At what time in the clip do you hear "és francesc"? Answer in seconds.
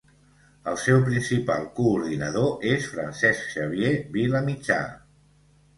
2.73-3.45